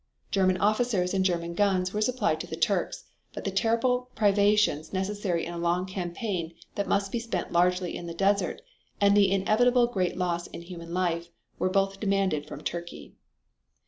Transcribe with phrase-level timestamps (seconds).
[0.31, 3.03] German officers and German guns were supplied to the Turks,
[3.35, 8.07] but the terrible privations necessary in a long campaign that must be spent largely in
[8.07, 8.63] the desert,
[8.99, 11.29] and the inevitable great loss in human life,
[11.59, 13.13] were both demanded from Turkey.